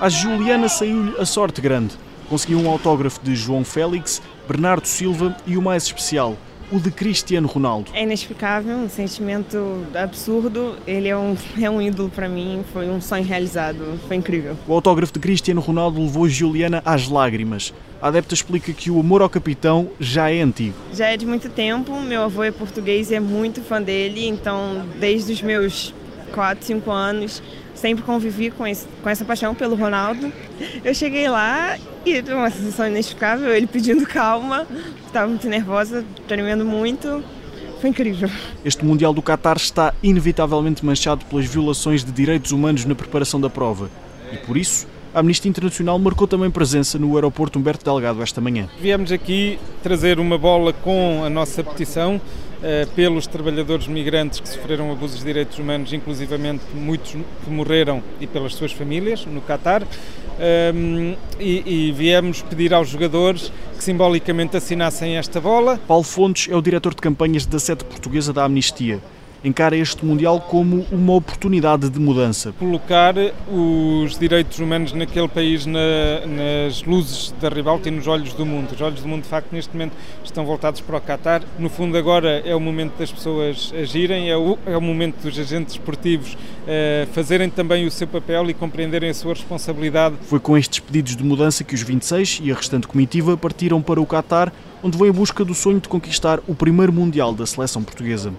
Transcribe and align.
A 0.00 0.08
Juliana 0.08 0.68
saiu-lhe 0.68 1.16
a 1.18 1.26
sorte 1.26 1.60
grande. 1.60 1.96
Conseguiu 2.28 2.60
um 2.60 2.70
autógrafo 2.70 3.20
de 3.22 3.34
João 3.34 3.64
Félix, 3.64 4.22
Bernardo 4.46 4.86
Silva 4.86 5.36
e 5.46 5.56
o 5.56 5.62
mais 5.62 5.84
especial, 5.84 6.36
o 6.70 6.78
de 6.78 6.90
Cristiano 6.90 7.48
Ronaldo. 7.48 7.90
É 7.94 8.02
inexplicável, 8.02 8.76
um 8.76 8.88
sentimento 8.88 9.86
absurdo. 9.94 10.76
Ele 10.86 11.08
é 11.08 11.16
um, 11.16 11.36
é 11.60 11.70
um 11.70 11.80
ídolo 11.80 12.08
para 12.08 12.28
mim, 12.28 12.64
foi 12.72 12.88
um 12.88 13.00
sonho 13.00 13.24
realizado, 13.24 13.98
foi 14.06 14.16
incrível. 14.16 14.56
O 14.66 14.72
autógrafo 14.72 15.12
de 15.12 15.18
Cristiano 15.18 15.60
Ronaldo 15.60 16.00
levou 16.00 16.28
Juliana 16.28 16.82
às 16.84 17.08
lágrimas. 17.08 17.72
A 18.00 18.08
adepta 18.08 18.34
explica 18.34 18.72
que 18.72 18.90
o 18.90 19.00
amor 19.00 19.22
ao 19.22 19.28
capitão 19.28 19.90
já 19.98 20.30
é 20.30 20.40
antigo. 20.40 20.74
Já 20.92 21.08
é 21.08 21.16
de 21.16 21.26
muito 21.26 21.48
tempo, 21.48 22.00
meu 22.00 22.22
avô 22.22 22.44
é 22.44 22.50
português 22.50 23.10
e 23.10 23.16
é 23.16 23.20
muito 23.20 23.60
fã 23.60 23.82
dele, 23.82 24.26
então 24.28 24.86
desde 25.00 25.32
os 25.32 25.42
meus 25.42 25.92
4, 26.32 26.64
5 26.64 26.90
anos 26.90 27.42
sempre 27.78 28.04
convivi 28.04 28.50
com, 28.50 28.66
esse, 28.66 28.86
com 29.02 29.08
essa 29.08 29.24
paixão 29.24 29.54
pelo 29.54 29.76
Ronaldo. 29.76 30.32
Eu 30.84 30.94
cheguei 30.94 31.28
lá 31.28 31.78
e 32.04 32.20
uma 32.32 32.50
sensação 32.50 32.86
inexplicável, 32.88 33.54
ele 33.54 33.66
pedindo 33.66 34.04
calma, 34.06 34.66
estava 35.06 35.28
muito 35.28 35.48
nervosa, 35.48 36.04
tremendo 36.26 36.64
muito. 36.64 37.22
Foi 37.80 37.90
incrível. 37.90 38.28
Este 38.64 38.84
Mundial 38.84 39.14
do 39.14 39.22
Qatar 39.22 39.56
está 39.56 39.94
inevitavelmente 40.02 40.84
manchado 40.84 41.24
pelas 41.26 41.46
violações 41.46 42.04
de 42.04 42.10
direitos 42.10 42.50
humanos 42.50 42.84
na 42.84 42.94
preparação 42.94 43.40
da 43.40 43.48
prova. 43.48 43.88
E 44.32 44.36
por 44.38 44.56
isso, 44.56 44.86
a 45.14 45.20
Amnistia 45.20 45.48
Internacional 45.48 45.96
marcou 45.98 46.26
também 46.26 46.50
presença 46.50 46.98
no 46.98 47.14
aeroporto 47.14 47.58
Humberto 47.58 47.84
Delgado 47.84 48.20
esta 48.20 48.40
manhã. 48.40 48.68
Viemos 48.80 49.12
aqui 49.12 49.58
trazer 49.82 50.18
uma 50.18 50.36
bola 50.36 50.72
com 50.72 51.22
a 51.24 51.30
nossa 51.30 51.62
petição 51.62 52.20
pelos 52.94 53.26
trabalhadores 53.26 53.86
migrantes 53.86 54.40
que 54.40 54.48
sofreram 54.48 54.90
abusos 54.90 55.20
de 55.20 55.24
direitos 55.24 55.58
humanos, 55.58 55.92
inclusivamente 55.92 56.64
muitos 56.74 57.12
que 57.12 57.50
morreram 57.50 58.02
e 58.20 58.26
pelas 58.26 58.54
suas 58.54 58.72
famílias 58.72 59.24
no 59.26 59.40
Catar. 59.40 59.82
Um, 60.72 61.16
e, 61.40 61.88
e, 61.88 61.92
viemos 61.92 62.42
pedir 62.42 62.72
aos 62.72 62.88
jogadores 62.88 63.52
que 63.76 63.82
simbolicamente 63.82 64.56
assinassem 64.56 65.16
esta 65.16 65.40
bola. 65.40 65.80
Paulo 65.88 66.04
Fontes 66.04 66.48
é 66.48 66.54
o 66.54 66.62
diretor 66.62 66.94
de 66.94 67.00
campanhas 67.00 67.44
da 67.44 67.58
sede 67.58 67.84
portuguesa 67.84 68.32
da 68.32 68.44
Amnistia 68.44 69.00
encara 69.44 69.76
este 69.76 70.04
Mundial 70.04 70.40
como 70.40 70.84
uma 70.90 71.14
oportunidade 71.14 71.88
de 71.88 71.98
mudança. 72.00 72.52
Colocar 72.58 73.14
os 73.50 74.18
direitos 74.18 74.58
humanos 74.58 74.92
naquele 74.92 75.28
país 75.28 75.66
na, 75.66 75.80
nas 76.26 76.82
luzes 76.82 77.34
da 77.40 77.48
ribalta 77.48 77.88
e 77.88 77.90
nos 77.90 78.06
olhos 78.06 78.32
do 78.32 78.44
mundo. 78.44 78.72
Os 78.74 78.80
olhos 78.80 79.00
do 79.00 79.08
mundo, 79.08 79.22
de 79.22 79.28
facto, 79.28 79.52
neste 79.52 79.72
momento 79.72 79.92
estão 80.24 80.44
voltados 80.44 80.80
para 80.80 80.96
o 80.96 81.00
Qatar. 81.00 81.42
No 81.58 81.68
fundo, 81.68 81.96
agora 81.96 82.42
é 82.44 82.54
o 82.54 82.60
momento 82.60 82.98
das 82.98 83.10
pessoas 83.10 83.72
agirem, 83.78 84.30
é 84.30 84.36
o, 84.36 84.58
é 84.66 84.76
o 84.76 84.80
momento 84.80 85.22
dos 85.22 85.38
agentes 85.38 85.74
esportivos 85.74 86.34
uh, 86.34 87.06
fazerem 87.12 87.48
também 87.50 87.86
o 87.86 87.90
seu 87.90 88.06
papel 88.06 88.50
e 88.50 88.54
compreenderem 88.54 89.10
a 89.10 89.14
sua 89.14 89.34
responsabilidade. 89.34 90.16
Foi 90.22 90.40
com 90.40 90.56
estes 90.56 90.80
pedidos 90.80 91.16
de 91.16 91.24
mudança 91.24 91.64
que 91.64 91.74
os 91.74 91.82
26 91.82 92.40
e 92.42 92.52
a 92.52 92.54
restante 92.54 92.86
comitiva 92.86 93.36
partiram 93.36 93.80
para 93.80 94.00
o 94.00 94.06
Qatar, 94.06 94.52
onde 94.82 94.96
vem 94.96 95.10
a 95.10 95.12
busca 95.12 95.44
do 95.44 95.54
sonho 95.54 95.80
de 95.80 95.88
conquistar 95.88 96.40
o 96.46 96.54
primeiro 96.54 96.92
Mundial 96.92 97.32
da 97.32 97.46
seleção 97.46 97.82
portuguesa. 97.82 98.32